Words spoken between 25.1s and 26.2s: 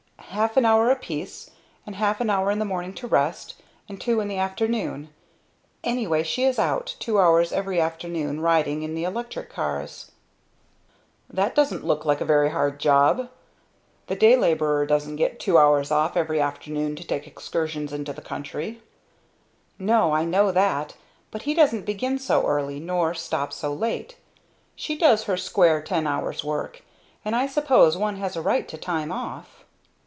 her square ten